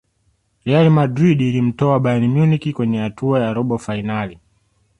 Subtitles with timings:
[0.65, 4.39] real madrid ilimtoa bayern munich kwenye hatua ya robo fainali